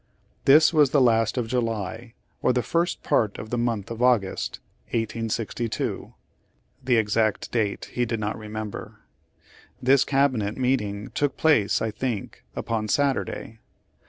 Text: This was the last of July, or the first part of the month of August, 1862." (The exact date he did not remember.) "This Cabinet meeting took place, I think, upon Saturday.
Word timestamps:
This 0.45 0.73
was 0.73 0.89
the 0.89 0.99
last 0.99 1.37
of 1.37 1.47
July, 1.47 2.15
or 2.41 2.51
the 2.53 2.63
first 2.63 3.03
part 3.03 3.37
of 3.37 3.51
the 3.51 3.57
month 3.59 3.91
of 3.91 4.01
August, 4.01 4.59
1862." 4.85 6.11
(The 6.83 6.95
exact 6.97 7.51
date 7.51 7.91
he 7.93 8.05
did 8.05 8.19
not 8.19 8.35
remember.) 8.35 9.01
"This 9.79 10.03
Cabinet 10.03 10.57
meeting 10.57 11.11
took 11.11 11.37
place, 11.37 11.83
I 11.83 11.91
think, 11.91 12.43
upon 12.55 12.87
Saturday. 12.87 13.59